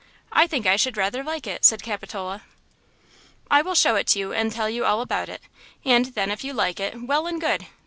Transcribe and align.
I 0.31 0.47
think 0.47 0.65
I 0.65 0.77
should 0.77 0.97
rather 0.97 1.23
like 1.23 1.45
it," 1.45 1.63
said 1.63 1.83
Capitola. 1.83 2.41
"I 3.51 3.61
will 3.61 3.75
show 3.75 3.95
it 3.97 4.07
to 4.07 4.17
you 4.19 4.33
and 4.33 4.51
tell 4.51 4.67
you 4.67 4.83
about 4.83 5.29
it, 5.29 5.41
and 5.85 6.05
then 6.15 6.31
if 6.31 6.43
you 6.43 6.53
like 6.53 6.79
it, 6.79 7.03
well 7.03 7.27
and 7.27 7.39
good. 7.39 7.67